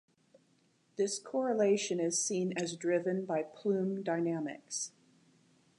This 0.95 1.19
correlation 1.19 1.99
is 1.99 2.17
seen 2.17 2.57
as 2.57 2.75
driven 2.75 3.23
by 3.23 3.43
plume 3.43 4.01
dynamics. 4.01 4.93